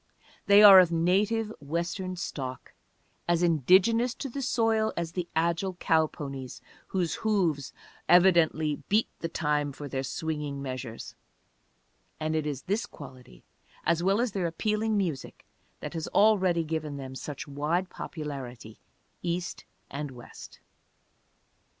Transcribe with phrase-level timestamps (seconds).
[0.47, 2.73] They are of native Western stock,
[3.27, 7.71] as indigenous to the soil as the agile cow ponies whose hoofs
[8.09, 11.13] evidently beat the time for their swinging measures;
[12.19, 13.43] and it is this quality,
[13.85, 15.45] as well as their appealing music,
[15.81, 18.79] that has already given them such wide popularity,
[19.21, 20.61] East and West.